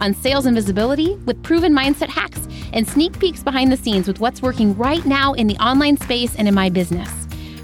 [0.00, 4.20] on sales and visibility, with proven mindset hacks, and sneak peeks behind the scenes with
[4.20, 7.10] what's working right now in the online space and in my business.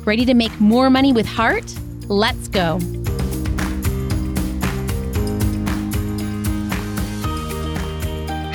[0.05, 1.75] Ready to make more money with heart?
[2.09, 2.79] Let's go.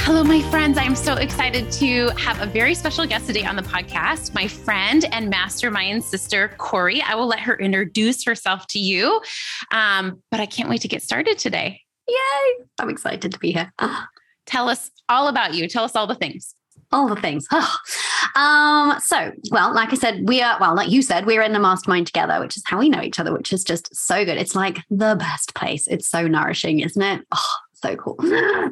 [0.03, 0.77] Hello, my friends.
[0.77, 5.05] I'm so excited to have a very special guest today on the podcast, my friend
[5.11, 7.01] and mastermind sister, Cori.
[7.01, 9.21] I will let her introduce herself to you,
[9.71, 11.80] um, but I can't wait to get started today.
[12.07, 12.65] Yay!
[12.79, 13.71] I'm excited to be here.
[14.45, 15.67] Tell us all about you.
[15.67, 16.55] Tell us all the things.
[16.91, 17.47] All the things.
[18.35, 21.59] um, so, well, like I said, we are, well, like you said, we're in the
[21.59, 24.37] mastermind together, which is how we know each other, which is just so good.
[24.37, 25.87] It's like the best place.
[25.87, 27.25] It's so nourishing, isn't it?
[27.31, 28.17] Oh, so cool.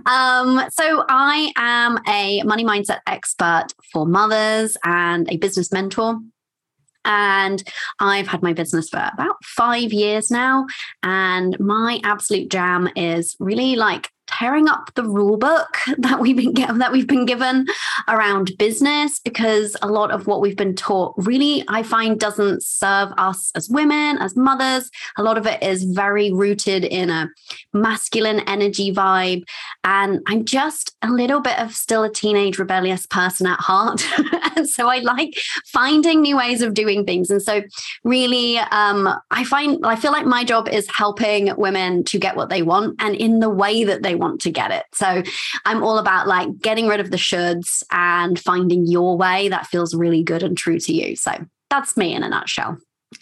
[0.05, 6.19] Um, so I am a money mindset expert for mothers and a business mentor.
[7.09, 7.63] And
[7.99, 10.67] I've had my business for about five years now.
[11.03, 16.53] And my absolute jam is really like tearing up the rule book that we've been
[16.77, 17.65] that we've been given
[18.07, 23.09] around business because a lot of what we've been taught really I find doesn't serve
[23.17, 24.89] us as women as mothers.
[25.17, 27.29] A lot of it is very rooted in a
[27.73, 29.43] masculine energy vibe.
[29.83, 34.05] And I'm just a little bit of still a teenage rebellious person at heart.
[34.55, 37.29] And so I like finding new ways of doing things.
[37.29, 37.61] And so
[38.03, 42.49] really um, I find I feel like my job is helping women to get what
[42.49, 42.95] they want.
[42.99, 44.85] And in the way that they want to get it.
[44.93, 45.23] So
[45.65, 49.95] I'm all about like getting rid of the shoulds and finding your way that feels
[49.95, 51.15] really good and true to you.
[51.15, 51.33] So
[51.69, 52.77] that's me in a nutshell.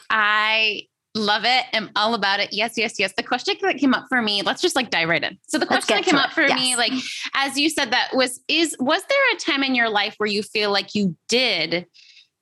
[0.09, 0.83] I
[1.15, 1.65] love it.
[1.73, 2.53] I'm all about it.
[2.53, 3.13] Yes, yes, yes.
[3.15, 5.37] The question that came up for me, let's just like dive right in.
[5.47, 6.59] So the question that came up for yes.
[6.59, 6.93] me, like
[7.33, 10.43] as you said, that was is was there a time in your life where you
[10.43, 11.87] feel like you did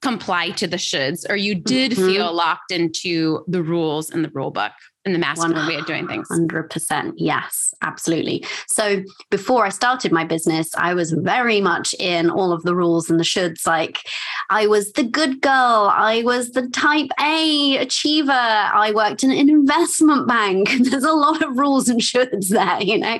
[0.01, 2.05] comply to the shoulds or you did mm-hmm.
[2.05, 4.73] feel locked into the rules and the rule book?
[5.05, 6.27] In the masculine way of doing things.
[6.29, 7.13] 100%.
[7.17, 8.43] Yes, absolutely.
[8.67, 13.07] So before I started my business, I was very much in all of the rules
[13.07, 13.67] and the shoulds.
[13.67, 13.99] Like
[14.49, 15.91] I was the good girl.
[15.93, 18.31] I was the type A achiever.
[18.31, 20.69] I worked in an investment bank.
[20.79, 23.19] There's a lot of rules and shoulds there, you know?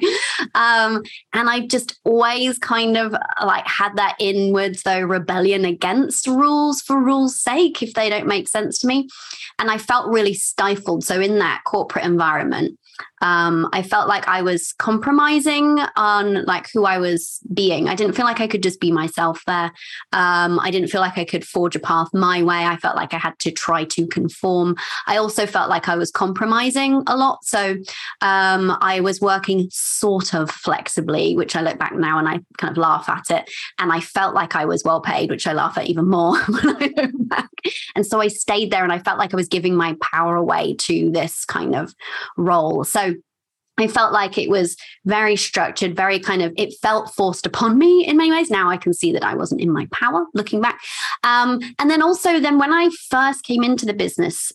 [0.55, 1.03] Um,
[1.33, 6.99] and I just always kind of like had that inwards though rebellion against rules for
[6.99, 9.07] rules sake if they don't make sense to me.
[9.59, 11.03] And I felt really stifled.
[11.03, 12.79] So in that corporate environment
[13.21, 17.87] um, I felt like I was compromising on like who I was being.
[17.89, 19.71] I didn't feel like I could just be myself there.
[20.13, 22.65] Um, I didn't feel like I could forge a path my way.
[22.65, 24.75] I felt like I had to try to conform.
[25.07, 27.43] I also felt like I was compromising a lot.
[27.43, 27.77] So
[28.21, 32.71] um, I was working sort of flexibly, which I look back now and I kind
[32.71, 33.49] of laugh at it.
[33.79, 36.75] And I felt like I was well paid, which I laugh at even more when
[36.75, 37.49] I look back.
[37.95, 40.75] And so I stayed there and I felt like I was giving my power away
[40.79, 41.93] to this kind of
[42.37, 42.83] role.
[42.85, 43.15] So
[43.77, 48.05] I felt like it was very structured, very kind of, it felt forced upon me
[48.05, 48.49] in many ways.
[48.49, 50.79] Now I can see that I wasn't in my power looking back.
[51.23, 54.51] Um, and then also, then when I first came into the business,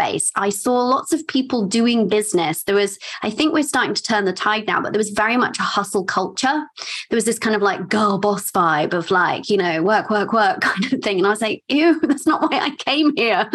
[0.00, 0.30] space.
[0.36, 2.62] I saw lots of people doing business.
[2.62, 5.36] There was, I think we're starting to turn the tide now, but there was very
[5.36, 6.64] much a hustle culture.
[7.10, 10.32] There was this kind of like girl boss vibe of like, you know, work, work,
[10.32, 11.18] work kind of thing.
[11.18, 13.48] And I was like, ew, that's not why I came here.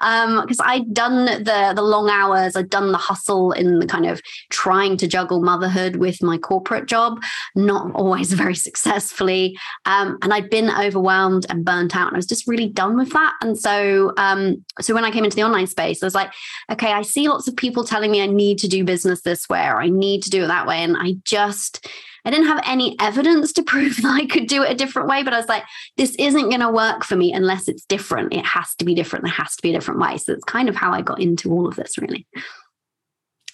[0.00, 4.06] Um, because I'd done the the long hours, I'd done the hustle in the kind
[4.06, 7.20] of trying to juggle motherhood with my corporate job,
[7.54, 9.58] not always very successfully.
[9.84, 12.08] Um, and I'd been overwhelmed and burnt out.
[12.08, 13.34] And I was just really done with that.
[13.42, 15.89] And so um, so when I came into the online space.
[16.02, 16.32] I was like,
[16.70, 19.66] okay, I see lots of people telling me I need to do business this way
[19.66, 20.78] or I need to do it that way.
[20.78, 21.86] And I just,
[22.24, 25.22] I didn't have any evidence to prove that I could do it a different way,
[25.22, 25.64] but I was like,
[25.96, 28.34] this isn't going to work for me unless it's different.
[28.34, 29.24] It has to be different.
[29.24, 30.16] There has to be a different way.
[30.18, 32.26] So it's kind of how I got into all of this, really.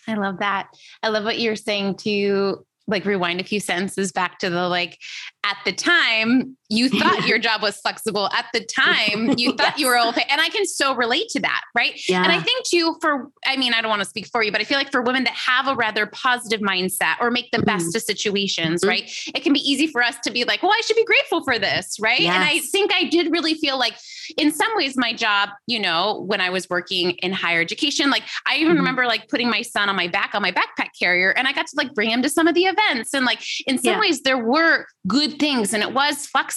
[0.09, 0.69] I love that.
[1.03, 4.99] I love what you're saying to like rewind a few sentences back to the like
[5.45, 9.79] at the time you thought your job was flexible at the time you thought yes.
[9.79, 12.23] you were okay and i can so relate to that right yeah.
[12.23, 14.61] and i think too for i mean i don't want to speak for you but
[14.61, 17.67] i feel like for women that have a rather positive mindset or make the mm-hmm.
[17.67, 18.91] best of situations mm-hmm.
[18.91, 21.43] right it can be easy for us to be like well i should be grateful
[21.45, 22.35] for this right yes.
[22.35, 23.95] and i think i did really feel like
[24.37, 28.25] in some ways my job you know when i was working in higher education like
[28.47, 28.79] i even mm-hmm.
[28.79, 31.67] remember like putting my son on my back on my backpack carrier and i got
[31.67, 34.01] to like bring him to some of the events and like in some yeah.
[34.01, 36.56] ways there were good things and it was flexible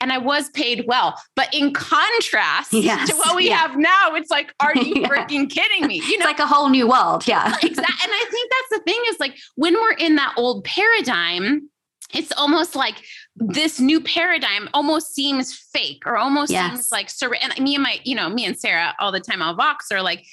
[0.00, 1.20] and I was paid well.
[1.34, 3.10] But in contrast yes.
[3.10, 3.56] to what we yeah.
[3.56, 5.08] have now, it's like, are you yeah.
[5.08, 5.96] freaking kidding me?
[5.96, 7.26] You know, it's like a whole new world.
[7.26, 7.54] Yeah.
[7.62, 7.74] exactly.
[7.76, 11.70] And I think that's the thing is like when we're in that old paradigm,
[12.14, 13.02] it's almost like
[13.34, 16.70] this new paradigm almost seems fake or almost yes.
[16.70, 17.10] seems like
[17.42, 20.02] and me and my you know me and sarah all the time on vox are
[20.02, 20.24] like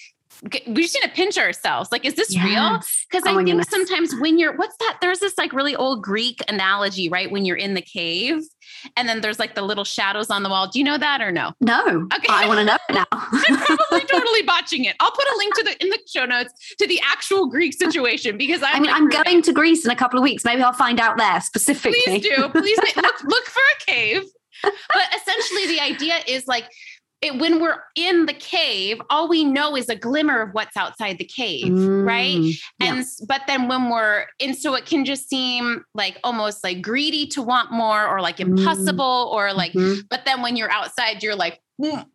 [0.68, 1.92] we just need to pinch ourselves.
[1.92, 2.46] Like, is this yes.
[2.46, 2.80] real?
[3.10, 3.70] Because oh I think goodness.
[3.70, 4.98] sometimes when you're, what's that?
[5.00, 7.32] There's this like really old Greek analogy, right?
[7.32, 8.42] When you're in the cave
[8.98, 10.68] and then there's like the little shadows on the wall.
[10.68, 11.54] Do you know that or no?
[11.62, 12.08] No.
[12.14, 12.28] Okay.
[12.30, 13.06] I want to know now.
[13.12, 14.96] I'm probably totally botching it.
[15.00, 18.38] I'll put a link to the in the show notes to the actual Greek situation
[18.38, 20.44] because I'm I mean, like, I'm going to Greece in a couple of weeks.
[20.44, 22.00] Maybe I'll find out there specifically.
[22.06, 22.50] Please do.
[22.50, 24.24] Please look, look for a cave.
[24.62, 26.70] But essentially, the idea is like
[27.24, 31.18] it, when we're in the cave, all we know is a glimmer of what's outside
[31.18, 32.54] the cave, mm, right?
[32.80, 37.26] And but then when we're and so it can just seem like almost like greedy
[37.28, 38.58] to want more or like mm.
[38.58, 39.34] impossible mm.
[39.34, 40.02] or like, mm-hmm.
[40.10, 42.06] but then when you're outside, you're like, mm,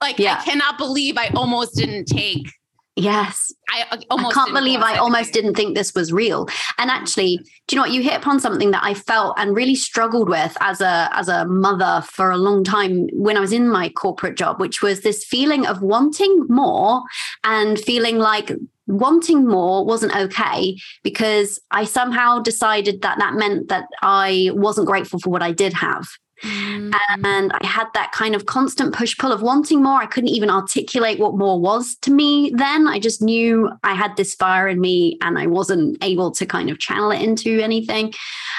[0.00, 0.38] like yeah.
[0.40, 2.50] I cannot believe I almost didn't take
[2.96, 3.52] Yes.
[3.68, 6.48] I, I can't believe I almost didn't think this was real.
[6.78, 7.92] And actually, do you know what?
[7.92, 11.44] You hit upon something that I felt and really struggled with as a as a
[11.44, 15.24] mother for a long time when I was in my corporate job, which was this
[15.24, 17.02] feeling of wanting more
[17.44, 18.50] and feeling like
[18.86, 25.18] wanting more wasn't okay because I somehow decided that that meant that I wasn't grateful
[25.18, 26.06] for what I did have.
[26.42, 26.94] Mm.
[27.24, 30.00] And I had that kind of constant push pull of wanting more.
[30.00, 32.86] I couldn't even articulate what more was to me then.
[32.86, 36.68] I just knew I had this fire in me and I wasn't able to kind
[36.68, 38.12] of channel it into anything.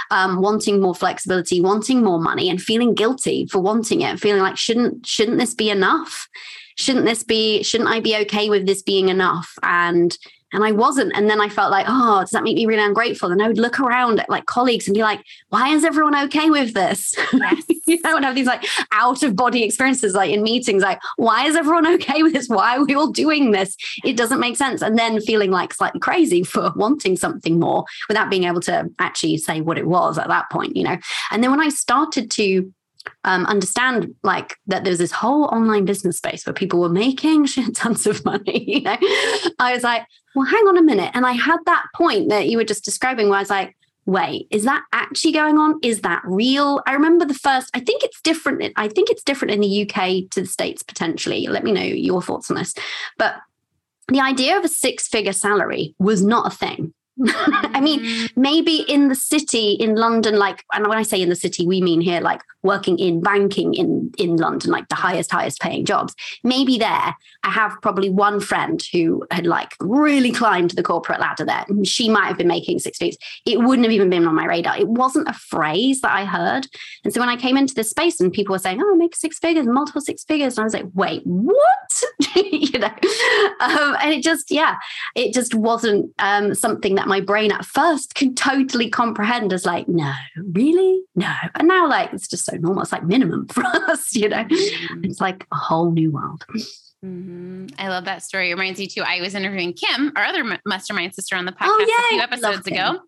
[0.10, 4.58] Um, wanting more flexibility, wanting more money, and feeling guilty for wanting it, feeling like
[4.58, 6.28] shouldn't shouldn't this be enough?
[6.78, 7.64] Shouldn't this be?
[7.64, 9.52] Shouldn't I be okay with this being enough?
[9.64, 10.16] And
[10.54, 11.12] and I wasn't.
[11.16, 13.32] And then I felt like, oh, does that make me really ungrateful?
[13.32, 16.50] And I would look around at like colleagues and be like, why is everyone okay
[16.50, 17.14] with this?
[17.34, 17.64] Yes.
[17.88, 21.46] you know, and have these like out of body experiences, like in meetings, like, why
[21.46, 22.48] is everyone okay with this?
[22.48, 23.76] Why are we all doing this?
[24.06, 24.82] It doesn't make sense.
[24.82, 29.38] And then feeling like slightly crazy for wanting something more without being able to actually
[29.38, 30.98] say what it was at that point, you know.
[31.32, 32.72] And then when I started to
[33.24, 37.76] um, understand like that there's this whole online business space where people were making shit
[37.76, 38.66] tons of money.
[38.78, 38.98] You know,
[39.60, 40.06] I was like,
[40.36, 41.12] well, hang on a minute.
[41.14, 43.76] And I had that point that you were just describing where I was like,
[44.06, 45.80] wait, is that actually going on?
[45.84, 46.82] Is that real?
[46.88, 48.74] I remember the first, I think it's different.
[48.76, 51.48] I think it's different in the UK to the States potentially.
[51.48, 52.74] Let me know your thoughts on this.
[53.18, 53.36] But
[54.08, 56.94] the idea of a six figure salary was not a thing.
[57.28, 58.32] I mean, mm.
[58.36, 61.82] maybe in the city in London, like, and when I say in the city, we
[61.82, 66.14] mean here like working in banking in in London, like the highest, highest paying jobs.
[66.44, 71.46] Maybe there, I have probably one friend who had like really climbed the corporate ladder
[71.46, 71.66] there.
[71.84, 73.18] She might have been making six figures.
[73.46, 74.78] It wouldn't have even been on my radar.
[74.78, 76.68] It wasn't a phrase that I heard.
[77.04, 79.16] And so when I came into this space and people were saying, "Oh, I make
[79.16, 82.04] six figures, multiple six figures," and I was like, "Wait, what?"
[82.36, 82.94] you know,
[83.60, 84.76] um, and it just, yeah,
[85.16, 89.88] it just wasn't um, something that my brain at first could totally comprehend as like,
[89.88, 90.12] no,
[90.52, 91.02] really?
[91.16, 91.34] No.
[91.56, 92.84] And now like it's just so normal.
[92.84, 94.44] It's like minimum for us, you know.
[94.44, 95.04] Mm-hmm.
[95.04, 96.46] It's like a whole new world.
[97.06, 97.68] Mm-hmm.
[97.78, 98.50] I love that story.
[98.50, 99.04] It reminds me too.
[99.04, 102.22] I was interviewing Kim, our other mastermind sister, on the oh, podcast oh, a few
[102.22, 103.00] episodes ago.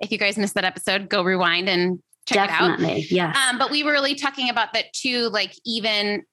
[0.00, 3.10] If you guys missed that episode, go rewind and check Definitely, it out.
[3.10, 3.48] Yeah.
[3.48, 6.24] Um, but we were really talking about that too, like even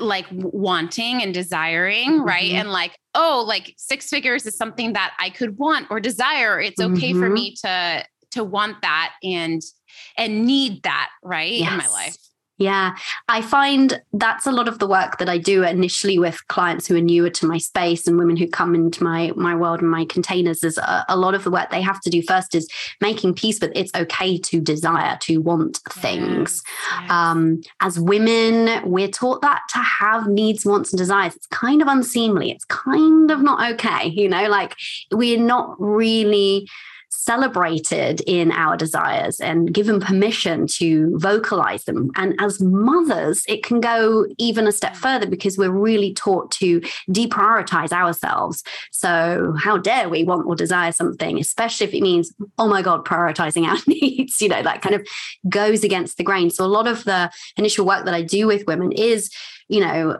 [0.00, 2.24] like wanting and desiring, mm-hmm.
[2.24, 2.52] right?
[2.52, 6.60] And like, oh, like six figures is something that I could want or desire.
[6.60, 7.20] It's okay mm-hmm.
[7.20, 9.62] for me to to want that and
[10.16, 11.52] and need that, right?
[11.52, 11.70] Yes.
[11.70, 12.16] In my life.
[12.58, 12.96] Yeah,
[13.28, 16.96] I find that's a lot of the work that I do initially with clients who
[16.96, 20.06] are newer to my space and women who come into my my world and my
[20.06, 20.64] containers.
[20.64, 22.66] Is a, a lot of the work they have to do first is
[23.02, 26.62] making peace with it's okay to desire to want things.
[26.92, 27.10] Yes.
[27.10, 31.36] Um, as women, we're taught that to have needs, wants, and desires.
[31.36, 32.50] It's kind of unseemly.
[32.50, 34.06] It's kind of not okay.
[34.06, 34.74] You know, like
[35.12, 36.66] we're not really
[37.16, 42.10] celebrated in our desires and given permission to vocalize them.
[42.16, 46.80] And as mothers, it can go even a step further because we're really taught to
[47.10, 48.62] deprioritize ourselves.
[48.92, 53.04] So, how dare we want or desire something, especially if it means, oh my God,
[53.04, 54.40] prioritizing our needs?
[54.40, 55.06] You know, that kind of
[55.48, 56.50] goes against the grain.
[56.50, 59.30] So, a lot of the initial work that I do with women is,
[59.68, 60.18] you know,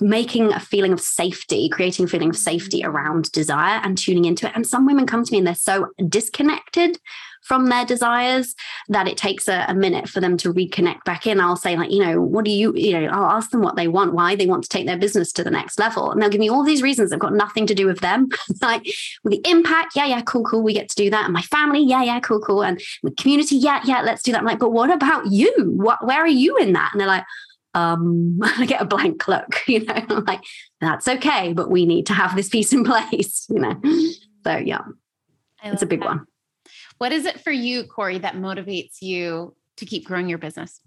[0.00, 2.90] making a feeling of safety, creating a feeling of safety mm-hmm.
[2.90, 4.52] around desire and tuning into it.
[4.54, 6.98] And some women come to me and they're so disconnected
[7.42, 8.54] from their desires
[8.88, 11.40] that it takes a, a, minute for them to reconnect back in.
[11.40, 13.86] I'll say, like, you know, what do you, you know, I'll ask them what they
[13.86, 16.10] want, why they want to take their business to the next level.
[16.10, 18.28] And they'll give me all these reasons that have got nothing to do with them.
[18.62, 18.86] like
[19.22, 20.62] with the impact, yeah, yeah, cool, cool.
[20.62, 21.24] We get to do that.
[21.24, 22.64] And my family, yeah, yeah, cool, cool.
[22.64, 24.38] And with community, yeah, yeah, let's do that.
[24.38, 25.52] I'm like, but what about you?
[25.76, 26.90] What where are you in that?
[26.92, 27.24] And they're like,
[27.74, 30.42] um, I get a blank look, you know, I'm like,
[30.80, 33.80] that's okay, but we need to have this piece in place, you know.
[34.44, 34.82] So yeah,
[35.62, 36.06] it's a big that.
[36.06, 36.26] one.
[36.98, 40.80] What is it for you, Cori, that motivates you to keep growing your business?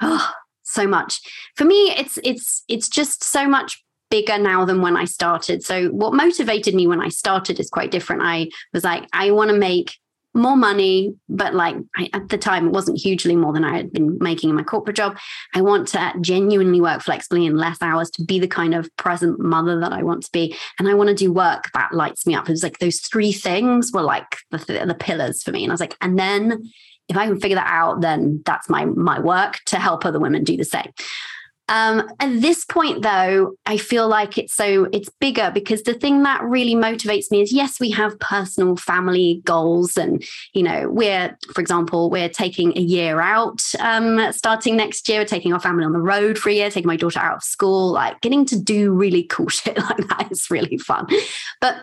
[0.00, 1.20] Oh, so much.
[1.56, 5.62] For me, it's it's it's just so much bigger now than when I started.
[5.62, 8.22] So what motivated me when I started is quite different.
[8.22, 9.94] I was like, I want to make
[10.34, 13.92] more money, but like I, at the time, it wasn't hugely more than I had
[13.92, 15.18] been making in my corporate job.
[15.54, 19.38] I want to genuinely work flexibly in less hours to be the kind of present
[19.40, 20.56] mother that I want to be.
[20.78, 22.48] And I want to do work that lights me up.
[22.48, 25.64] It was like those three things were like the, the pillars for me.
[25.64, 26.62] And I was like, and then
[27.08, 30.44] if I can figure that out, then that's my my work to help other women
[30.44, 30.92] do the same.
[31.68, 36.22] Um, at this point, though, I feel like it's so it's bigger because the thing
[36.24, 41.36] that really motivates me is yes, we have personal family goals, and you know, we're,
[41.54, 45.84] for example, we're taking a year out um, starting next year, we're taking our family
[45.84, 48.60] on the road for a year, taking my daughter out of school, like getting to
[48.60, 51.06] do really cool shit like that is really fun.
[51.60, 51.76] But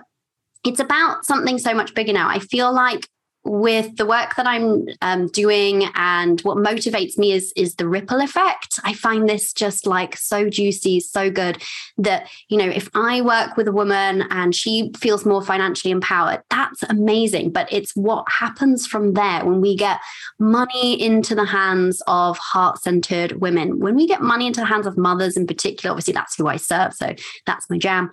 [0.66, 2.30] it's about something so much bigger now.
[2.30, 3.08] I feel like
[3.46, 8.20] with the work that I'm um, doing and what motivates me is is the ripple
[8.20, 8.80] effect.
[8.84, 11.62] I find this just like so juicy, so good
[11.98, 16.44] that you know if I work with a woman and she feels more financially empowered,
[16.50, 17.52] that's amazing.
[17.52, 20.00] But it's what happens from there when we get
[20.38, 23.80] money into the hands of heart centered women.
[23.80, 26.58] When we get money into the hands of mothers in particular, obviously that's who I
[26.58, 27.16] serve, so
[27.46, 28.12] that's my jam.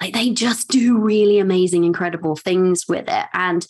[0.00, 3.66] Like they just do really amazing, incredible things with it, and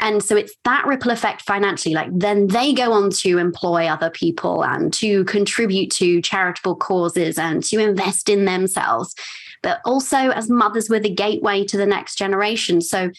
[0.00, 1.94] and so it's that ripple effect financially.
[1.94, 7.38] Like then they go on to employ other people and to contribute to charitable causes
[7.38, 9.14] and to invest in themselves.
[9.62, 12.82] But also as mothers, we're the gateway to the next generation.
[12.82, 13.10] So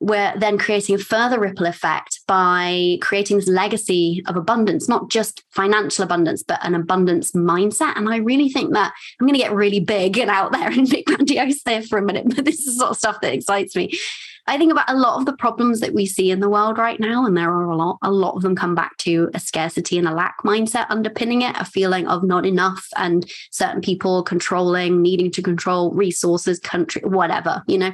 [0.00, 5.44] we're then creating a further ripple effect by creating this legacy of abundance, not just
[5.50, 7.96] financial abundance, but an abundance mindset.
[7.96, 10.90] And I really think that I'm going to get really big and out there and
[10.90, 13.96] big grandiose there for a minute, but this is sort of stuff that excites me.
[14.46, 16.98] I think about a lot of the problems that we see in the world right
[16.98, 19.98] now, and there are a lot, a lot of them come back to a scarcity
[19.98, 25.00] and a lack mindset underpinning it, a feeling of not enough, and certain people controlling,
[25.00, 27.92] needing to control resources, country, whatever, you know.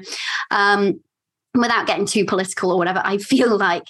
[0.50, 1.00] Um,
[1.54, 3.84] without getting too political or whatever, I feel like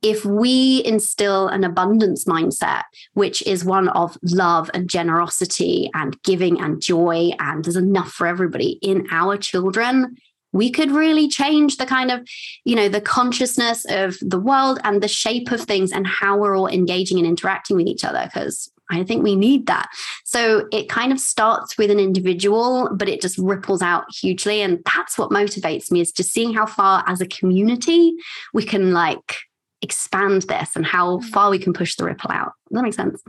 [0.00, 2.82] if we instill an abundance mindset,
[3.14, 8.26] which is one of love and generosity and giving and joy, and there's enough for
[8.26, 10.16] everybody in our children,
[10.54, 12.26] we could really change the kind of,
[12.64, 16.56] you know, the consciousness of the world and the shape of things and how we're
[16.56, 18.22] all engaging and interacting with each other.
[18.24, 19.88] Because I think we need that.
[20.24, 24.62] So it kind of starts with an individual, but it just ripples out hugely.
[24.62, 28.14] And that's what motivates me is just seeing how far as a community
[28.52, 29.38] we can like
[29.82, 31.24] expand this and how mm.
[31.24, 32.52] far we can push the ripple out.
[32.70, 33.22] Does that make sense?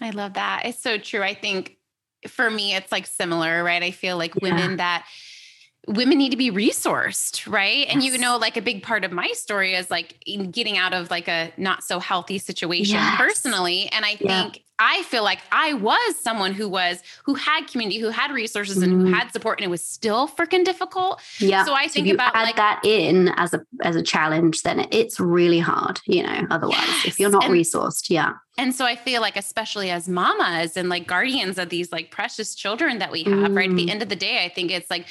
[0.00, 0.66] I love that.
[0.66, 1.22] It's so true.
[1.22, 1.78] I think
[2.28, 3.82] for me, it's like similar, right?
[3.82, 4.54] I feel like yeah.
[4.54, 5.06] women that
[5.86, 7.88] women need to be resourced right yes.
[7.92, 11.10] and you know like a big part of my story is like getting out of
[11.10, 13.16] like a not so healthy situation yes.
[13.16, 14.42] personally and i yeah.
[14.42, 18.78] think i feel like i was someone who was who had community who had resources
[18.78, 18.82] mm.
[18.84, 19.14] and who mm-hmm.
[19.14, 22.42] had support and it was still freaking difficult yeah so i think so about add
[22.42, 26.76] like that in as a as a challenge then it's really hard you know otherwise
[26.76, 27.06] yes.
[27.06, 30.90] if you're not and, resourced yeah and so I feel like, especially as mamas and
[30.90, 33.56] like guardians of these like precious children that we have, mm.
[33.56, 33.70] right?
[33.70, 33.90] At the mm.
[33.90, 35.06] end of the day, I think it's like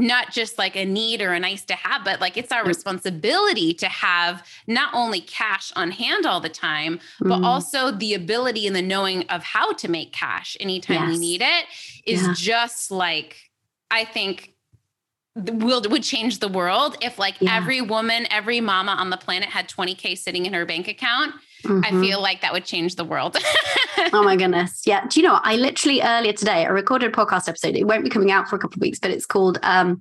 [0.00, 2.68] not just like a need or a nice to have, but like it's our mm.
[2.68, 7.44] responsibility to have not only cash on hand all the time, but mm-hmm.
[7.44, 11.08] also the ability and the knowing of how to make cash anytime yes.
[11.08, 11.64] we need it
[12.06, 12.34] is yeah.
[12.34, 13.36] just like,
[13.90, 14.54] I think
[15.52, 17.56] world would change the world if like Yeah.
[17.56, 21.34] every woman, every mama on the planet had 20K sitting in her bank account.
[21.64, 22.00] I Mhm.
[22.00, 23.36] feel like that would change the world.
[24.14, 24.82] Oh my goodness.
[24.86, 25.06] Yeah.
[25.06, 25.38] Do you know?
[25.42, 27.76] I literally earlier today, I recorded a podcast episode.
[27.76, 30.00] It won't be coming out for a couple of weeks, but it's called um,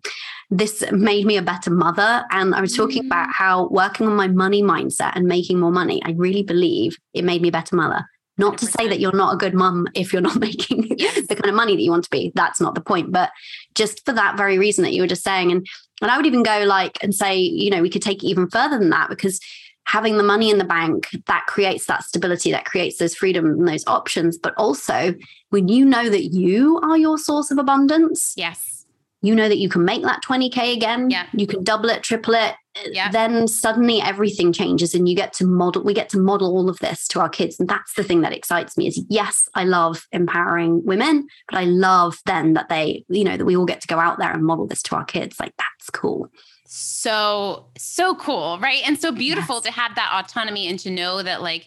[0.50, 2.24] This Made Me a Better Mother.
[2.31, 3.08] And I was talking Mm.
[3.08, 7.25] about how working on my money mindset and making more money, I really believe it
[7.25, 8.05] made me a better mother.
[8.39, 11.27] Not to say that you're not a good mum if you're not making Yes.
[11.27, 12.31] the kind of money that you want to be.
[12.34, 13.12] That's not the point.
[13.12, 13.29] But
[13.75, 15.51] just for that very reason that you were just saying.
[15.51, 15.67] And
[16.01, 18.50] and I would even go like and say, you know, we could take it even
[18.50, 19.39] further than that because
[19.86, 23.67] having the money in the bank that creates that stability that creates those freedom and
[23.67, 25.15] those options but also
[25.50, 28.86] when you know that you are your source of abundance yes.
[29.24, 31.25] you know that you can make that 20k again Yeah.
[31.34, 32.53] you can double it triple it
[32.86, 33.12] Yeah.
[33.12, 36.78] then suddenly everything changes and you get to model we get to model all of
[36.80, 40.08] this to our kids and that's the thing that excites me is yes i love
[40.12, 43.88] empowering women but i love then that they you know that we all get to
[43.88, 46.30] go out there and model this to our kids like that's cool
[46.66, 49.64] so so cool right and so beautiful Yes.
[49.64, 51.66] to have that autonomy and to know that like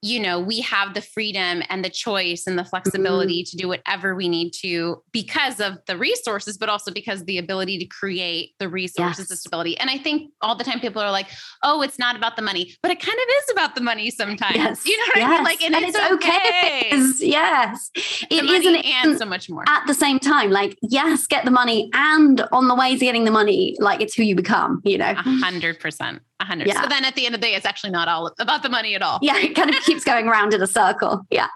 [0.00, 2.70] you know we have the freedom and the choice and the mm-hmm.
[2.70, 7.38] flexibility to do whatever we need to because of the resources but also because the
[7.38, 9.40] ability to create the resources the Yes.
[9.40, 9.78] stability.
[9.78, 11.28] And i think all the time people are like
[11.62, 14.56] oh it's not about the money but it kind of is about the money sometimes.
[14.56, 14.86] Yes.
[14.86, 15.44] You know what i mean?
[15.44, 17.90] Like and, it's, okay, okay, It is, yes.
[17.94, 19.64] The it is and it and so much more.
[19.68, 23.24] at the same time like yes get the money and on the way to getting
[23.24, 25.10] the money like it's who you become you know?
[25.10, 26.82] A hundred percent a hundred Yeah.
[26.82, 28.94] so then at the end of the day it's actually not all about the money
[28.94, 31.22] at all yeah, it kind of keeps going around in a circle.
[31.30, 31.48] Yeah.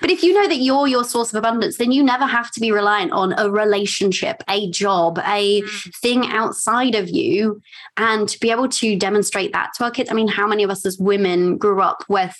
[0.00, 2.60] But if you know that you're your source of abundance, then you never have to
[2.60, 5.94] be reliant on a relationship, a job, a Mm.
[6.00, 7.60] thing outside of you.
[7.98, 10.10] And to be able to demonstrate that to our kids.
[10.10, 12.34] I mean, how many of us as women grew up with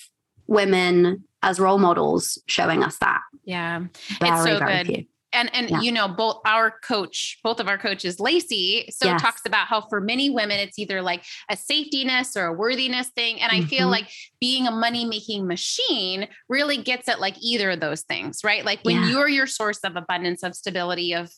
[0.47, 3.21] women as role models showing us that?
[3.45, 3.81] yeah
[4.19, 4.87] Very, so very good.
[4.87, 5.05] few.
[5.37, 5.81] And and Yeah.
[5.81, 9.21] you know both our coach both of our coaches lacey so Yes.
[9.23, 13.41] talks about how for many women it's either like a safetyness or a worthiness thing
[13.41, 13.91] and i feel Mhm.
[13.93, 18.65] like being a money making machine really gets at like either of those things right
[18.65, 19.09] like when Yeah.
[19.11, 21.31] you're your source of abundance of stability of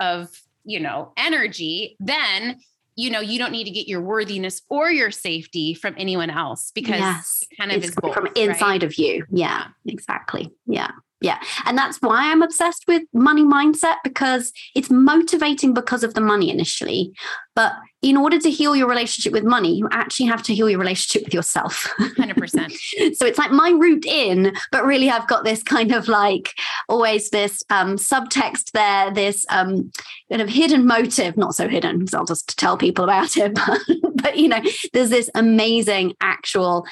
[0.00, 0.28] of
[0.64, 2.58] you know energy then
[2.96, 6.72] you know you don't need to get your worthiness or your safety from anyone else
[6.74, 7.42] because Yes.
[7.58, 8.36] kind of it's is both, from right?
[8.36, 9.24] inside of you.
[9.30, 10.50] Yeah, exactly.
[10.66, 10.90] Yeah.
[11.20, 11.40] Yeah.
[11.64, 16.50] And that's why I'm obsessed with money mindset because it's motivating because of the money
[16.50, 17.12] initially.
[17.54, 20.78] But in order to heal your relationship with money, you actually have to heal your
[20.78, 21.90] relationship with yourself.
[21.98, 22.70] 100%
[23.16, 26.52] so it's like my route in, but really I've got this kind of like
[26.86, 29.90] always this um, subtext there, this um,
[30.30, 33.80] kind of hidden motive, not so hidden because I'll just tell people about it, but,
[34.16, 34.60] but you know,
[34.92, 36.84] there's this amazing actual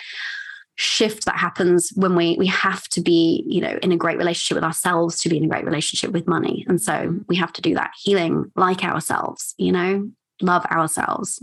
[0.76, 4.56] shift that happens when we we have to be you know in a great relationship
[4.56, 7.62] with ourselves to be in a great relationship with money and so we have to
[7.62, 10.08] do that healing like ourselves you know
[10.42, 11.40] love ourselves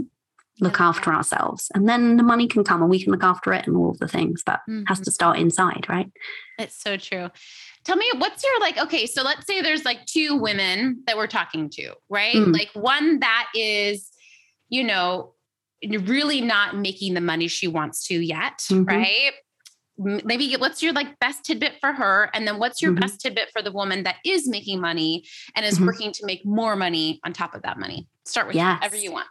[0.60, 3.66] look after ourselves and then the money can come and we can look after it
[3.66, 5.04] and all of the things but has Mhm.
[5.06, 6.12] to start inside right
[6.60, 7.30] It's so true.
[7.84, 8.78] Tell me, what's your like?
[8.78, 12.36] Okay, so let's say there's like two women that we're talking to, right?
[12.36, 12.54] Mm.
[12.54, 14.12] Like one that is,
[14.70, 15.34] you know,
[15.84, 18.88] really not making the money she wants to yet, Mhm.
[18.88, 19.34] right?
[19.98, 23.02] Maybe what's your like best tidbit for her, and then what's your Mhm.
[23.02, 25.86] best tidbit for the woman that is making money and is Mhm.
[25.86, 28.08] working to make more money on top of that money?
[28.26, 28.78] Start with Yes.
[28.80, 29.28] whatever you want.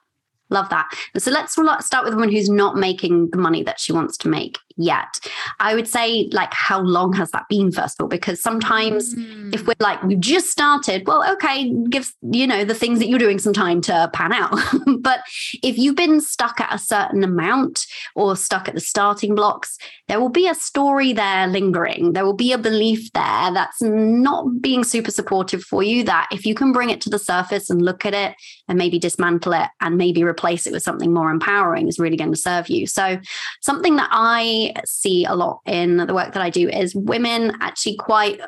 [0.53, 0.89] Love that.
[1.17, 4.29] So let's start with the woman who's not making the money that she wants to
[4.29, 5.21] make yet.
[5.59, 8.09] I would say, like, how long has that been, first of all?
[8.09, 9.55] Because sometimes Mm.
[9.55, 13.19] if we're like, we've just started, well, okay, give, you know, the things that you're
[13.19, 14.55] doing some time to pan out.
[15.01, 15.21] but
[15.63, 20.21] if you've been stuck at a certain amount or stuck at the starting blocks, there
[20.21, 22.13] will be a story there lingering.
[22.13, 26.05] There will be a belief there that's not being super supportive for you.
[26.05, 28.35] That if you can bring it to the surface and look at it
[28.69, 32.33] and maybe dismantle it and maybe replace it with something more empowering is really going
[32.33, 32.87] to serve you.
[32.87, 33.19] So,
[33.61, 37.97] something that I see a lot in the work that I do is women actually
[37.97, 38.41] quite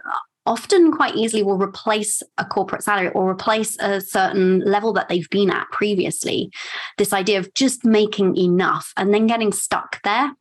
[0.44, 5.30] often quite easily will replace a corporate salary or replace a certain level that they've
[5.30, 6.50] been at previously.
[6.98, 10.32] This idea of just making enough and then getting stuck there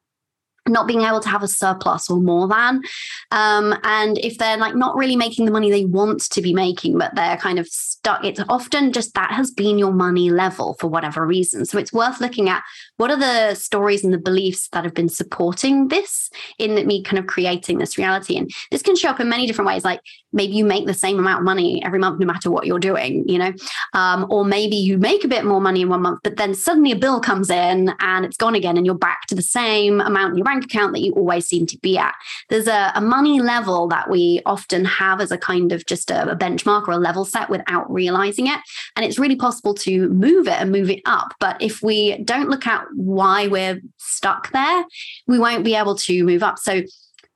[0.67, 2.81] not being able to have a surplus or more than
[3.31, 6.97] um, and if they're like not really making the money they want to be making
[6.97, 10.87] but they're kind of stuck it's often just that has been your money level for
[10.87, 12.61] whatever reason so it's worth looking at
[13.01, 17.17] what are the stories and the beliefs that have been supporting this in me kind
[17.17, 20.53] of creating this reality and this can show up in many different ways like maybe
[20.53, 23.39] you make the same amount of money every month no matter what you're doing you
[23.39, 23.51] know
[23.93, 26.91] um, or maybe you make a bit more money in one month but then suddenly
[26.91, 30.31] a bill comes in and it's gone again and you're back to the same amount
[30.31, 32.13] in your bank account that you always seem to be at.
[32.49, 36.29] There's a, a money level that we often have as a kind of just a,
[36.31, 38.59] a benchmark or a level set without realizing it.
[38.95, 41.33] And it's really possible to move it and move it up.
[41.39, 44.85] But if we don't look at why we're stuck there,
[45.27, 46.59] we won't be able to move up.
[46.59, 46.83] So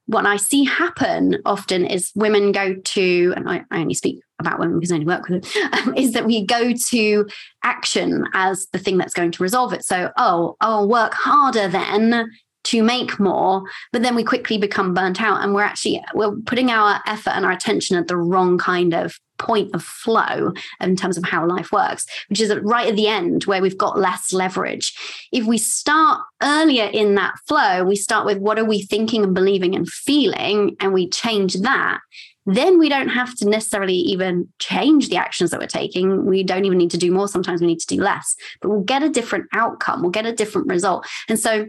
[0.07, 4.59] what I see happen often is women go to, and I, I only speak about
[4.59, 7.27] women because I only work with them, um, is that we go to
[7.63, 9.83] action as the thing that's going to resolve it.
[9.83, 12.29] So, oh, I'll work harder then
[12.65, 13.63] to make more
[13.93, 17.45] but then we quickly become burnt out and we're actually we're putting our effort and
[17.45, 21.71] our attention at the wrong kind of point of flow in terms of how life
[21.71, 24.93] works which is right at the end where we've got less leverage
[25.31, 29.33] if we start earlier in that flow we start with what are we thinking and
[29.33, 31.99] believing and feeling and we change that
[32.45, 36.25] then we don't have to necessarily even change the actions that we're taking.
[36.25, 37.27] We don't even need to do more.
[37.27, 40.01] Sometimes we need to do less, but we'll get a different outcome.
[40.01, 41.07] We'll get a different result.
[41.27, 41.65] And so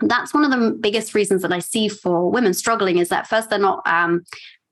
[0.00, 3.50] that's one of the biggest reasons that I see for women struggling is that first
[3.50, 4.24] they're not um,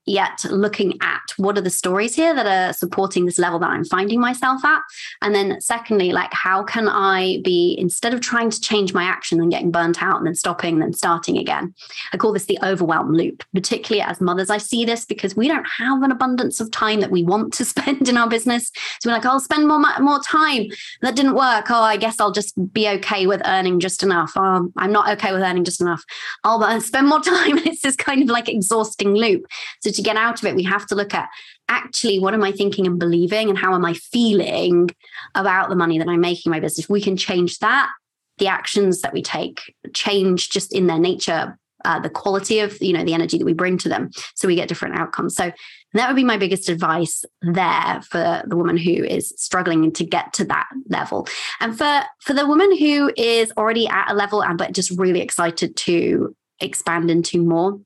[0.07, 3.85] yet looking at what are the stories here that are supporting this level that I'm
[3.85, 4.81] finding myself at.
[5.23, 9.41] And then, secondly, like, how can I be, instead of trying to change my action
[9.41, 11.75] and getting burnt out and then stopping and then starting again?
[12.13, 14.51] I call this the overwhelm loop, particularly as mothers.
[14.51, 17.65] I see this because we don't have an abundance of time that we want to
[17.71, 18.71] spend in our business.
[19.01, 20.67] So we're like, I'll spend more, more time.
[21.03, 21.71] That didn't work.
[21.71, 24.33] Oh, I guess I'll just be okay with earning just enough.
[24.37, 26.03] Oh, I'm not okay with earning just enough.
[26.45, 27.59] I'll uh, spend more time.
[27.59, 29.47] It's this kind of like exhausting loop.
[29.81, 31.29] So to get out of it, we have to look at
[31.69, 34.91] actually what am I thinking and believing and how am I feeling
[35.35, 36.89] about the money that I'm making in my business.
[36.89, 37.91] We can change that,
[38.39, 42.93] the actions that we take change just in their nature, uh, the quality of you
[42.93, 45.35] know the energy that we bring to them, so we get different outcomes.
[45.35, 45.53] So
[45.95, 50.33] that would be my biggest advice there for the woman who is struggling to get
[50.35, 51.27] to that level,
[51.61, 55.21] and for for the woman who is already at a level and but just really
[55.21, 57.81] excited to expand into more.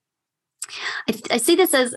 [1.08, 1.94] I, I see this as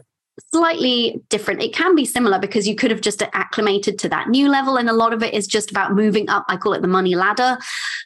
[0.51, 1.61] slightly different.
[1.61, 4.77] It can be similar because you could have just acclimated to that new level.
[4.77, 6.45] And a lot of it is just about moving up.
[6.47, 7.57] I call it the money ladder.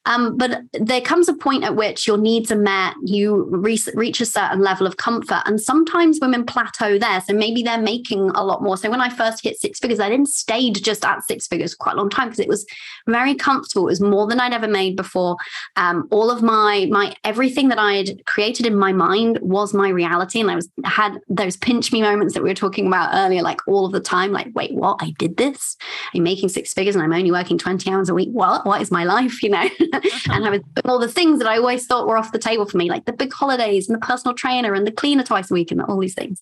[0.05, 4.21] Um, but there comes a point at which your needs are met, you reach, reach
[4.21, 5.43] a certain level of comfort.
[5.45, 7.21] And sometimes women plateau there.
[7.21, 8.77] So maybe they're making a lot more.
[8.77, 11.83] So when I first hit six figures, I didn't stayed just at six figures for
[11.83, 12.65] quite a long time because it was
[13.07, 13.87] very comfortable.
[13.87, 15.37] It was more than I'd ever made before.
[15.75, 20.39] Um, all of my, my, everything that I'd created in my mind was my reality.
[20.39, 23.41] And I was had those pinch me moments moments that we were talking about earlier,
[23.41, 24.97] like all of the time, like, wait, what?
[25.01, 25.75] I did this?
[26.13, 28.29] I'm making six figures and I'm only working 20 hours a week.
[28.31, 28.65] What?
[28.65, 29.39] What is my life?
[29.41, 29.69] You know?
[30.29, 32.77] and I was all the things that I always thought were off the table for
[32.77, 35.71] me, like the big holidays and the personal trainer and the cleaner twice a week
[35.71, 36.41] and all these things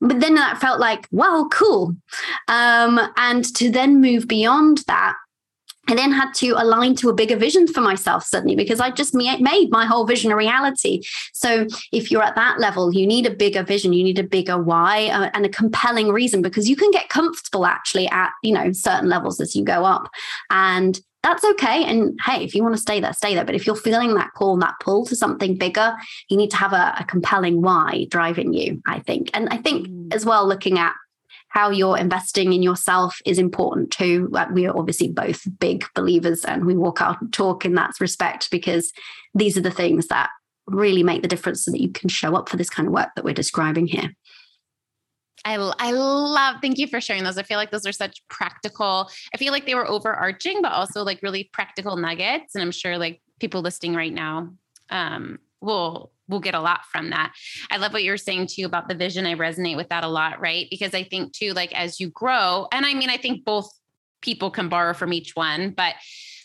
[0.00, 1.96] but then that felt like well, cool
[2.46, 5.14] um, and to then move beyond that
[5.88, 9.14] I then had to align to a bigger vision for myself suddenly because I just
[9.14, 11.02] made my whole vision a reality.
[11.32, 14.62] So if you're at that level, you need a bigger vision, you need a bigger
[14.62, 18.70] why uh, and a compelling reason because you can get comfortable actually at, you know,
[18.72, 20.10] certain levels as you go up.
[20.50, 21.84] And that's okay.
[21.84, 23.44] And hey, if you want to stay there, stay there.
[23.44, 25.96] But if you're feeling that call and that pull to something bigger,
[26.28, 29.30] you need to have a, a compelling why driving you, I think.
[29.34, 30.14] And I think mm.
[30.14, 30.94] as well, looking at
[31.48, 34.30] how you're investing in yourself is important too.
[34.52, 38.50] We are obviously both big believers and we walk out and talk in that respect
[38.50, 38.92] because
[39.34, 40.30] these are the things that
[40.66, 43.08] really make the difference so that you can show up for this kind of work
[43.16, 44.10] that we're describing here.
[45.44, 49.10] I, I love thank you for sharing those i feel like those are such practical
[49.34, 52.98] i feel like they were overarching but also like really practical nuggets and i'm sure
[52.98, 54.50] like people listening right now
[54.90, 57.32] um, will will get a lot from that.
[57.70, 59.26] I love what you're saying too about the vision.
[59.26, 60.66] I resonate with that a lot, right?
[60.70, 63.70] Because I think too, like as you grow, and I mean, I think both
[64.20, 65.94] people can borrow from each one, but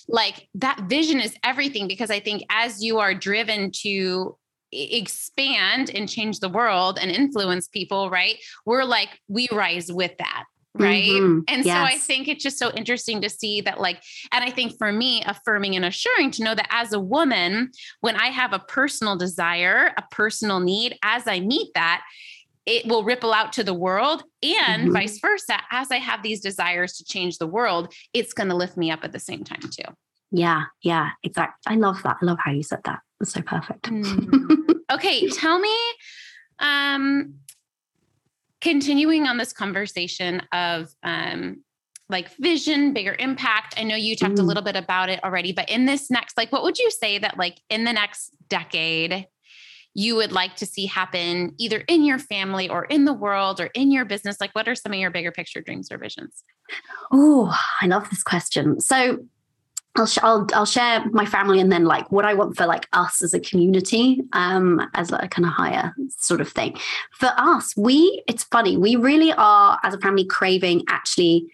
[0.07, 4.37] like that vision is everything because I think as you are driven to
[4.73, 8.37] expand and change the world and influence people, right?
[8.65, 11.39] We're like, we rise with that right mm-hmm.
[11.47, 11.75] and yes.
[11.75, 14.91] so i think it's just so interesting to see that like and i think for
[14.91, 17.69] me affirming and assuring to know that as a woman
[18.01, 22.03] when i have a personal desire a personal need as i meet that
[22.65, 24.93] it will ripple out to the world and mm-hmm.
[24.93, 28.75] vice versa as i have these desires to change the world it's going to lift
[28.75, 29.93] me up at the same time too
[30.33, 33.83] yeah yeah exactly i love that i love how you said that it's so perfect
[33.83, 34.75] mm.
[34.91, 35.75] okay tell me
[36.59, 37.35] um
[38.63, 41.61] continuing on this conversation of um,
[42.07, 43.75] like vision, bigger impact.
[43.77, 44.39] I know you talked mm.
[44.39, 47.19] a little bit about it already, but in this next, like, what would you say
[47.19, 49.27] that, like, in the next decade,
[49.93, 53.69] you would like to see happen either in your family or in the world or
[53.75, 54.37] in your business?
[54.39, 56.43] Like, what are some of your bigger picture dreams or visions?
[57.11, 58.79] Oh, I love this question.
[58.79, 59.19] So,
[59.95, 62.87] I'll, sh- I'll I'll share my family and then like what I want for like
[62.93, 66.77] us as a community um as like a kind of higher sort of thing.
[67.11, 71.47] For us, we it's funny, we really are as a family craving actually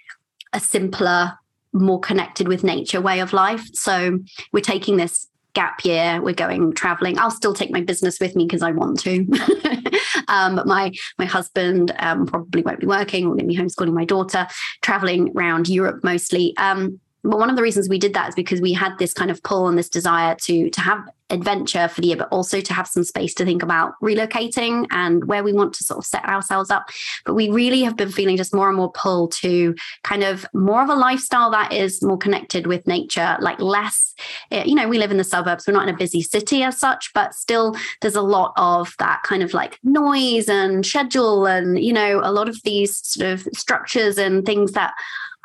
[0.54, 1.38] a simpler,
[1.73, 3.67] more connected with nature way of life.
[3.73, 4.19] So
[4.54, 8.45] we're taking this gap year we're going traveling i'll still take my business with me
[8.45, 9.21] because i want to
[10.28, 13.91] um, but my my husband um, probably won't be working we're going to be homeschooling
[13.91, 14.47] my daughter
[14.82, 18.62] traveling around europe mostly um, but one of the reasons we did that is because
[18.62, 22.08] we had this kind of pull and this desire to to have adventure for the
[22.08, 25.73] year, but also to have some space to think about relocating and where we want
[25.73, 26.89] to sort of set ourselves up.
[27.25, 30.82] But we really have been feeling just more and more pull to kind of more
[30.82, 34.13] of a lifestyle that is more connected with nature, like less,
[34.51, 36.79] eh, you know, we live in the suburbs, we're not in a busy city as
[36.79, 41.79] such, but still there's a lot of that kind of like noise and schedule and,
[41.79, 44.93] you know, a lot of these sort of structures and things that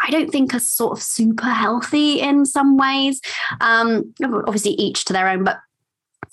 [0.01, 3.21] I don't think are sort of super healthy in some ways.
[3.61, 5.59] Um, obviously, each to their own, but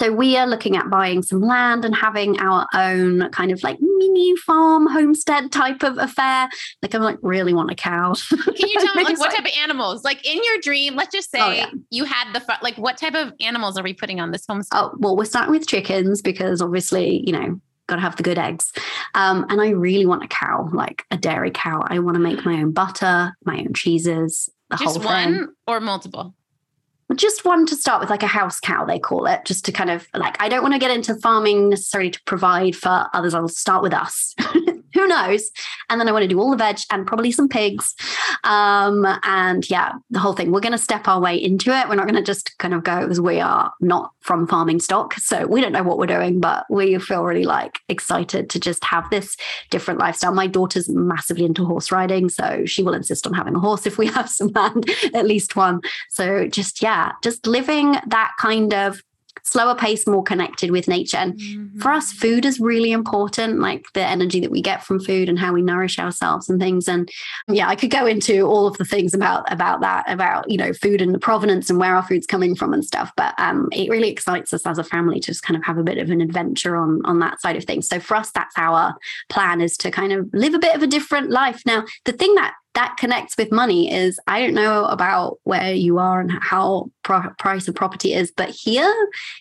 [0.01, 3.77] so we are looking at buying some land and having our own kind of like
[3.79, 6.49] mini farm homestead type of affair.
[6.81, 8.15] Like I'm like really want a cow.
[8.15, 10.03] Can you tell me like, what type of animals?
[10.03, 11.69] Like in your dream, let's just say oh, yeah.
[11.91, 14.79] you had the like what type of animals are we putting on this homestead?
[14.79, 18.39] Oh well, we're starting with chickens because obviously you know got to have the good
[18.39, 18.71] eggs.
[19.13, 21.83] Um, and I really want a cow, like a dairy cow.
[21.85, 25.79] I want to make my own butter, my own cheeses, the Just whole one or
[25.81, 26.33] multiple?
[27.15, 29.89] Just one to start with, like a house cow, they call it, just to kind
[29.89, 33.33] of like, I don't want to get into farming necessarily to provide for others.
[33.33, 34.35] I'll start with us.
[34.93, 35.49] Who knows?
[35.89, 37.95] And then I want to do all the veg and probably some pigs.
[38.43, 40.51] Um, and yeah, the whole thing.
[40.51, 41.87] We're going to step our way into it.
[41.87, 45.13] We're not going to just kind of go because we are not from farming stock.
[45.15, 48.83] So we don't know what we're doing, but we feel really like excited to just
[48.83, 49.35] have this
[49.69, 50.33] different lifestyle.
[50.33, 52.29] My daughter's massively into horse riding.
[52.29, 55.55] So she will insist on having a horse if we have some land, at least
[55.55, 55.81] one.
[56.09, 59.01] So just, yeah, just living that kind of
[59.43, 61.17] slower pace, more connected with nature.
[61.17, 61.79] And mm-hmm.
[61.79, 62.19] for us, mm-hmm.
[62.19, 65.61] food is really important, like the energy that we get from food and how we
[65.61, 66.87] nourish ourselves and things.
[66.87, 67.09] And
[67.47, 70.73] yeah, I could go into all of the things about about that, about you know,
[70.73, 73.11] food and the provenance and where our food's coming from and stuff.
[73.17, 75.83] But um, it really excites us as a family to just kind of have a
[75.83, 77.87] bit of an adventure on on that side of things.
[77.87, 78.95] So for us, that's our
[79.29, 81.61] plan is to kind of live a bit of a different life.
[81.65, 85.97] Now, the thing that that connects with money is I don't know about where you
[85.99, 88.93] are and how pro- price of property is, but here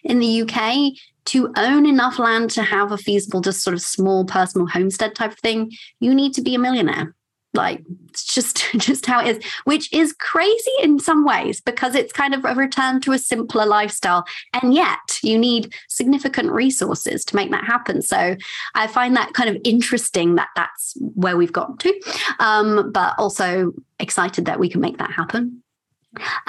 [0.02, 0.92] in the UK,
[1.26, 5.32] to own enough land to have a feasible, just sort of small personal homestead type
[5.32, 7.14] of thing, you need to be a millionaire
[7.54, 12.12] like it's just just how it is which is crazy in some ways because it's
[12.12, 14.24] kind of a return to a simpler lifestyle.
[14.62, 18.02] And yet you need significant resources to make that happen.
[18.02, 18.36] So
[18.74, 22.00] i find that kind of interesting that that's where we've got to
[22.38, 25.62] um, but also excited that we can make that happen.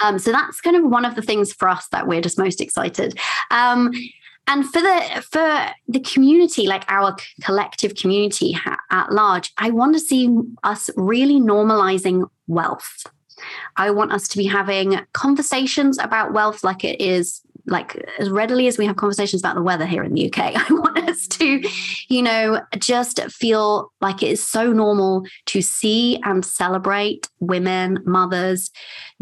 [0.01, 2.61] Um, so that's kind of one of the things for us that we're just most
[2.61, 3.19] excited.
[3.51, 3.91] Um,
[4.47, 8.57] and for the for the community like our collective community
[8.91, 10.29] at large i want to see
[10.63, 13.05] us really normalizing wealth.
[13.77, 18.67] I want us to be having conversations about wealth like it is like as readily
[18.67, 20.39] as we have conversations about the weather here in the UK.
[20.55, 21.61] I want us to,
[22.07, 28.71] you know, just feel like it is so normal to see and celebrate women, mothers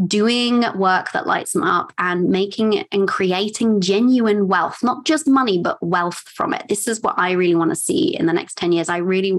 [0.08, 5.60] doing work that lights them up and making and creating genuine wealth, not just money,
[5.62, 6.66] but wealth from it.
[6.70, 8.90] This is what I really want to see in the next 10 years.
[8.90, 9.38] I really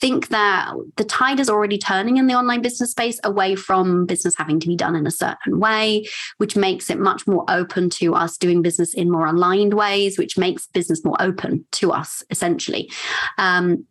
[0.00, 4.34] think that the tide is already turning in the online business space away from business
[4.36, 6.06] having to be done in a certain way,
[6.38, 10.36] which makes it much more open to us doing business in more aligned ways, which
[10.36, 12.90] makes business more open to us, essentially.
[13.38, 13.86] Um,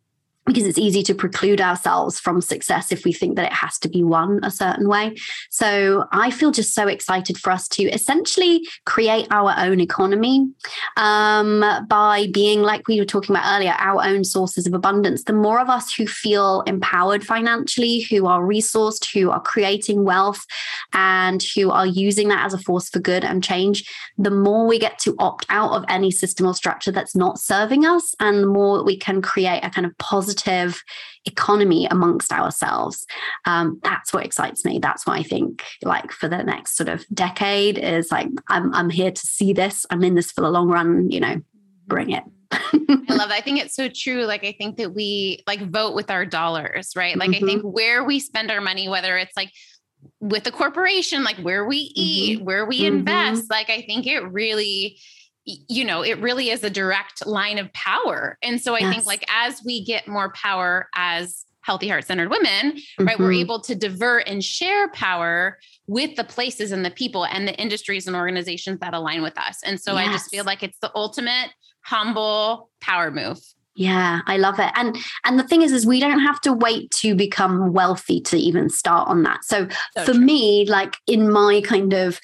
[0.46, 3.90] because it's easy to preclude ourselves from success if we think that it has to
[3.90, 5.16] be won a certain way.
[5.50, 10.48] So I feel just so excited for us to essentially create our own economy
[10.98, 15.24] um, by being, like we were talking about earlier, our own sources of abundance.
[15.24, 20.46] The more of us who feel empowered financially, who are resourced, who are creating wealth,
[20.94, 24.78] and who are using that as a force for good and change, the more we
[24.78, 28.48] get to opt out of any system or structure that's not serving us, and the
[28.48, 30.84] more we can create a kind of positive positive
[31.26, 33.06] economy amongst ourselves.
[33.46, 34.80] Um, that's what excites me.
[34.80, 38.90] That's what I think like for the next sort of decade is like I'm I'm
[38.90, 39.86] here to see this.
[39.90, 41.42] I'm in this for the long run, you know,
[41.88, 42.24] bring it.
[42.52, 43.32] I love that.
[43.32, 44.26] I think it's so true.
[44.26, 47.18] Like I think that we like vote with our dollars, right?
[47.18, 47.44] Like mm-hmm.
[47.44, 49.52] I think where we spend our money, whether it's like
[50.20, 52.46] with a corporation, like where we eat, mm-hmm.
[52.46, 52.98] where we mm-hmm.
[52.98, 55.00] invest, like I think it really
[55.46, 58.94] you know it really is a direct line of power and so i yes.
[58.94, 63.06] think like as we get more power as healthy heart centered women, mm-hmm.
[63.06, 63.18] right?
[63.18, 63.42] We're mm-hmm.
[63.42, 68.06] able to divert and share power with the places and the people and the industries
[68.06, 69.60] and organizations that align with us.
[69.66, 70.08] And so yes.
[70.08, 71.50] I just feel like it's the ultimate
[71.82, 73.40] humble power move.
[73.78, 74.72] Yeah, I love it.
[74.76, 78.38] And and the thing is is we don't have to wait to become wealthy to
[78.38, 79.44] even start on that.
[79.44, 80.22] So, so for true.
[80.22, 82.22] me, like in my kind of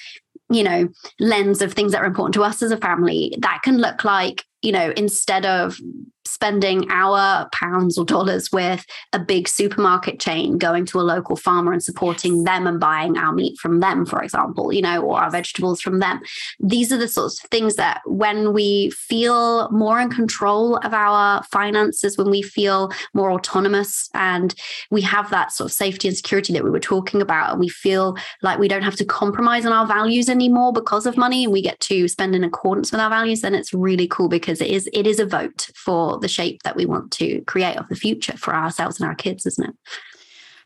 [0.53, 0.87] you know
[1.19, 4.45] lens of things that are important to us as a family that can look like
[4.61, 5.77] you know instead of
[6.25, 11.73] spending our pounds or dollars with a big supermarket chain going to a local farmer
[11.73, 15.31] and supporting them and buying our meat from them for example you know or our
[15.31, 16.19] vegetables from them.
[16.59, 21.43] These are the sorts of things that when we feel more in control of our
[21.43, 24.53] finances when we feel more autonomous and
[24.89, 27.69] we have that sort of safety and security that we were talking about and we
[27.69, 31.53] feel like we don't have to compromise on our values anymore because of money and
[31.53, 34.69] we get to spend in accordance with our values then it's really cool because it
[34.69, 37.95] is it is a vote for the shape that we want to create of the
[37.95, 39.75] future for ourselves and our kids, isn't it?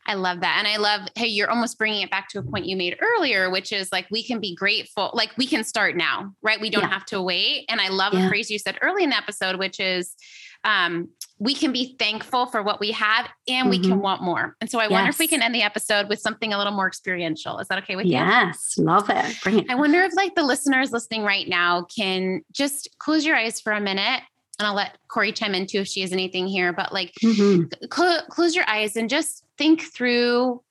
[0.08, 0.56] I love that.
[0.58, 3.50] And I love, hey, you're almost bringing it back to a point you made earlier,
[3.50, 6.60] which is like, we can be grateful, like, we can start now, right?
[6.60, 6.90] We don't yeah.
[6.90, 7.64] have to wait.
[7.68, 8.26] And I love yeah.
[8.26, 10.14] a phrase you said early in the episode, which is,
[10.62, 13.70] um, we can be thankful for what we have and mm-hmm.
[13.70, 14.00] we can mm-hmm.
[14.00, 14.56] want more.
[14.60, 14.90] And so I yes.
[14.92, 17.58] wonder if we can end the episode with something a little more experiential.
[17.58, 18.84] Is that okay with yes, you?
[18.84, 19.36] Yes, love it.
[19.42, 19.66] Bring it.
[19.68, 23.72] I wonder if like the listeners listening right now can just close your eyes for
[23.72, 24.22] a minute
[24.58, 27.64] and I'll let Cori chime in too if she has anything here, but like mm-hmm.
[27.92, 30.62] cl- close your eyes and just think through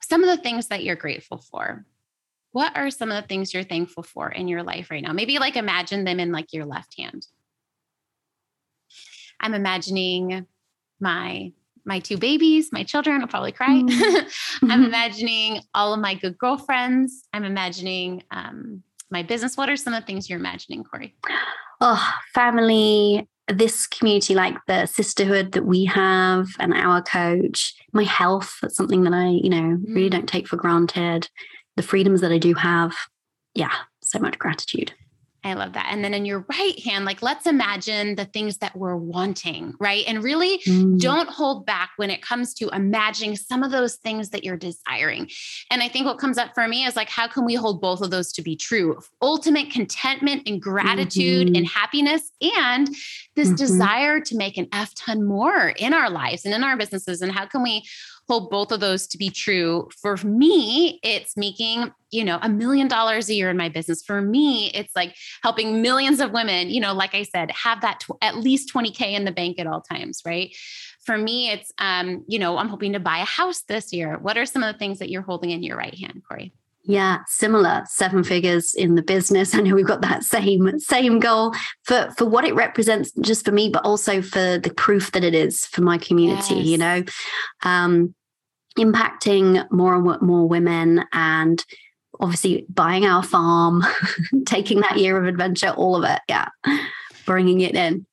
[0.00, 1.86] some of the things that you're grateful for.
[2.52, 5.12] What are some of the things you're thankful for in your life right now?
[5.12, 7.26] Maybe like imagine them in like your left hand.
[9.40, 10.46] I'm imagining
[11.00, 11.52] my
[11.86, 13.82] my two babies, my children, I'll probably cry.
[13.82, 14.70] Mm-hmm.
[14.70, 17.28] I'm imagining all of my good girlfriends.
[17.34, 19.56] I'm imagining um, my business.
[19.56, 21.14] What are some of the things you're imagining, Cori?
[21.84, 28.56] Oh, family, this community, like the sisterhood that we have, and our coach, my health,
[28.62, 29.94] that's something that I, you know, mm.
[29.94, 31.28] really don't take for granted.
[31.76, 32.94] The freedoms that I do have.
[33.54, 34.94] Yeah, so much gratitude.
[35.44, 35.88] I love that.
[35.90, 40.02] And then in your right hand, like let's imagine the things that we're wanting, right?
[40.08, 40.98] And really mm.
[40.98, 45.30] don't hold back when it comes to imagining some of those things that you're desiring.
[45.70, 48.00] And I think what comes up for me is like, how can we hold both
[48.00, 48.98] of those to be true?
[49.20, 51.56] Ultimate contentment and gratitude mm-hmm.
[51.56, 52.88] and happiness, and
[53.36, 53.56] this mm-hmm.
[53.56, 57.20] desire to make an F ton more in our lives and in our businesses.
[57.20, 57.84] And how can we
[58.28, 59.88] hold both of those to be true.
[60.00, 64.02] For me, it's making, you know, a million dollars a year in my business.
[64.02, 68.00] For me, it's like helping millions of women, you know, like I said, have that
[68.00, 70.54] tw- at least 20K in the bank at all times, right?
[71.04, 74.16] For me, it's, um, you know, I'm hoping to buy a house this year.
[74.18, 76.54] What are some of the things that you're holding in your right hand, Cori?
[76.86, 79.54] Yeah, similar seven figures in the business.
[79.54, 83.52] I know we've got that same same goal for for what it represents, just for
[83.52, 86.56] me, but also for the proof that it is for my community.
[86.56, 86.66] Yes.
[86.66, 87.04] You know,
[87.62, 88.14] um,
[88.78, 91.64] impacting more and more women, and
[92.20, 93.82] obviously buying our farm,
[94.46, 96.20] taking that year of adventure, all of it.
[96.28, 96.48] Yeah,
[97.24, 98.06] bringing it in.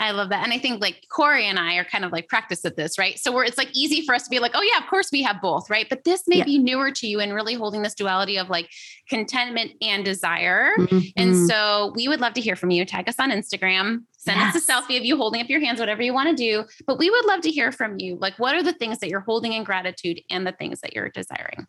[0.00, 0.42] I love that.
[0.42, 3.18] And I think like Cori and I are kind of like practice at this, right?
[3.18, 5.22] So we're it's like easy for us to be like, oh yeah, of course we
[5.22, 5.86] have both, right?
[5.88, 6.44] But this may yeah.
[6.44, 8.68] be newer to you and really holding this duality of like
[9.08, 10.72] contentment and desire.
[10.78, 10.98] Mm-hmm.
[11.16, 12.84] And so we would love to hear from you.
[12.84, 14.04] Tag us on Instagram.
[14.16, 14.56] Send yes.
[14.56, 16.64] us a selfie of you holding up your hands, whatever you want to do.
[16.86, 18.16] But we would love to hear from you.
[18.20, 21.08] Like, what are the things that you're holding in gratitude and the things that you're
[21.08, 21.66] desiring?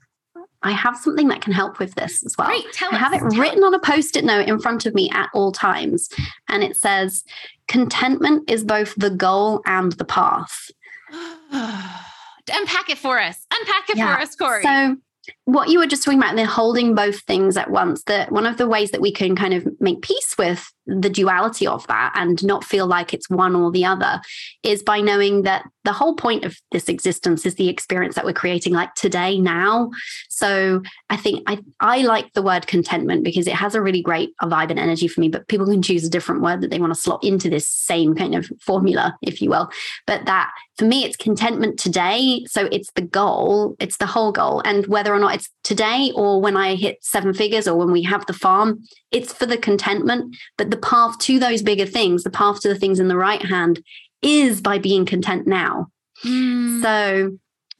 [0.63, 2.47] I have something that can help with this as well.
[2.47, 3.67] Great, tell I us, have it written us.
[3.67, 6.09] on a post-it note in front of me at all times.
[6.47, 7.23] And it says,
[7.67, 10.71] contentment is both the goal and the path.
[11.51, 13.45] Unpack it for us.
[13.53, 14.15] Unpack it yeah.
[14.15, 14.63] for us, Cori.
[14.63, 14.97] So
[15.45, 18.03] what you were just talking about, they're holding both things at once.
[18.03, 21.65] That one of the ways that we can kind of make peace with the duality
[21.65, 24.21] of that and not feel like it's one or the other
[24.63, 28.33] is by knowing that the whole point of this existence is the experience that we're
[28.33, 29.89] creating like today now
[30.29, 34.31] so i think i i like the word contentment because it has a really great
[34.41, 36.93] vibe and energy for me but people can choose a different word that they want
[36.93, 39.69] to slot into this same kind of formula if you will
[40.05, 44.61] but that for me it's contentment today so it's the goal it's the whole goal
[44.65, 48.03] and whether or not it's today or when i hit seven figures or when we
[48.03, 52.29] have the farm it's for the contentment but the path to those bigger things, the
[52.29, 53.83] path to the things in the right hand
[54.21, 55.87] is by being content now.
[56.23, 56.81] Mm.
[56.81, 57.37] So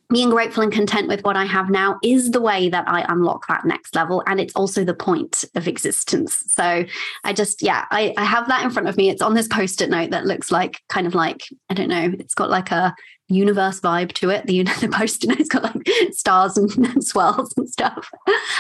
[0.10, 3.48] being grateful and content with what I have now is the way that I unlock
[3.48, 4.22] that next level.
[4.28, 6.44] And it's also the point of existence.
[6.50, 6.84] So
[7.24, 9.10] I just, yeah, I, I have that in front of me.
[9.10, 12.12] It's on this post it note that looks like kind of like, I don't know,
[12.20, 12.94] it's got like a
[13.34, 14.46] universe vibe to it.
[14.46, 18.12] The, the post it note's got like stars and, and swirls and stuff.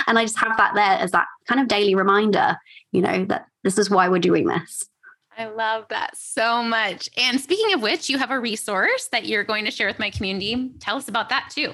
[0.08, 2.58] And I just have that there as that kind of daily reminder,
[2.92, 4.86] you know, that this is why we're doing this.
[5.38, 7.10] I love that so much.
[7.18, 10.12] And speaking of which, you have a resource that you're going to share with my
[10.12, 10.72] community.
[10.80, 11.74] Tell us about that too.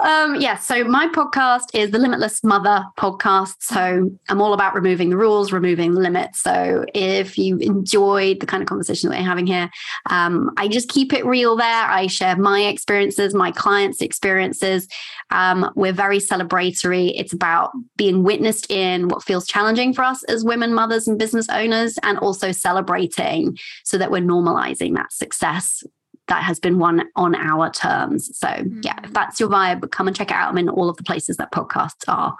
[0.00, 0.40] Um.
[0.40, 3.56] Yeah, so my podcast is the Limitless Mother podcast.
[3.58, 6.40] So I'm all about removing the rules, removing the limits.
[6.40, 9.68] So if you enjoyed the kind of conversation that we're having here,
[10.08, 11.66] um, I just keep it real there.
[11.66, 14.86] I share my experiences, my clients' experiences.
[15.30, 17.12] Um, we're very celebratory.
[17.16, 21.48] It's about being witnessed in what feels challenging for us as women, mothers, and business
[21.48, 25.82] owners, and also celebrating so that we're normalizing that success
[26.28, 28.36] that has been won on our terms.
[28.38, 28.80] So, mm-hmm.
[28.82, 30.50] yeah, if that's your vibe, come and check it out.
[30.50, 32.36] I'm in all of the places that podcasts are.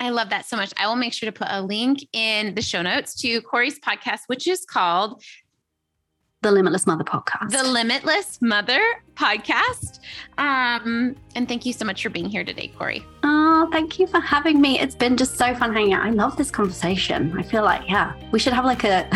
[0.00, 0.72] I love that so much.
[0.76, 4.20] I will make sure to put a link in the show notes to Cori's podcast,
[4.26, 5.22] which is called
[6.44, 7.50] the Limitless Mother podcast.
[7.50, 8.82] The Limitless Mother
[9.14, 10.00] podcast.
[10.36, 13.02] Um, and thank you so much for being here today, Cori.
[13.22, 14.78] Oh, thank you for having me.
[14.78, 16.04] It's been just so fun hanging out.
[16.04, 17.34] I love this conversation.
[17.38, 19.08] I feel like, yeah, we should have like a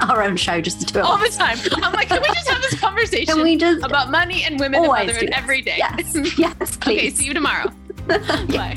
[0.00, 1.56] our own show just to do it all the time.
[1.84, 4.82] I'm like, can we just have this conversation can we just about money and women
[4.82, 5.76] and motherhood every day?
[5.78, 6.98] Yes, yes, please.
[6.98, 7.70] okay, see you tomorrow.
[8.08, 8.76] Bye.